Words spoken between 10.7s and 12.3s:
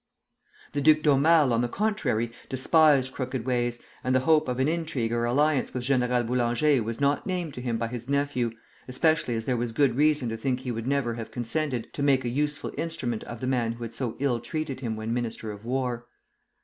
would never have consented to make a